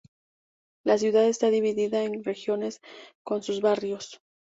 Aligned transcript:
La 0.83 0.97
ciudad 0.97 1.25
está 1.27 1.51
dividida 1.51 2.01
en 2.03 2.23
regiones 2.23 2.81
con 3.21 3.43
sus 3.43 3.61
barrios. 3.61 4.19